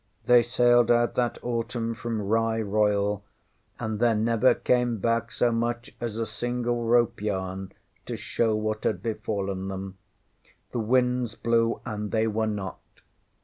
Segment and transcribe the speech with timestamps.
[0.25, 3.23] They sailed out that autumn from Rye Royal,
[3.79, 7.71] and there never came back so much as a single rope yarn
[8.07, 9.99] to show what had befallen them.
[10.71, 12.79] The winds blew, and they were not.